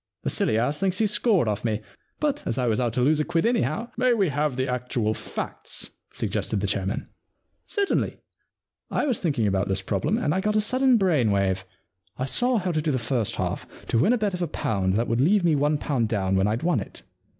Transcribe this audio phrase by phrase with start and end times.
[0.23, 1.79] The silly ass thinks he's scored off me,
[2.19, 4.67] but as I was out to lose a quid anyhow '* May we have the
[4.67, 5.91] actual facts?
[6.01, 7.07] * sug gested the chairman.
[7.39, 8.17] * Certainly.
[8.89, 11.65] I was thinking about this problem and I got a sudden brain wave.
[12.17, 14.95] I saw how to do the first half— to win a bet of a pound
[14.95, 17.03] that would leave me one pound down when I'd won it.